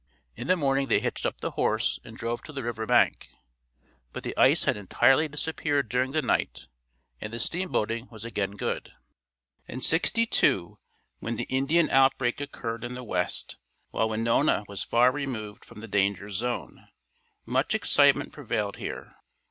[0.35, 3.29] In the morning they hitched up the horse and drove to the river bank,
[4.11, 6.67] but the ice had entirely disappeared during the night
[7.19, 8.93] and the steamboating was again good.
[9.67, 10.79] In '62
[11.19, 13.57] when the Indian outbreak occurred in the west,
[13.91, 16.87] while Winona was far removed from the danger zone,
[17.45, 19.17] much excitement prevailed here.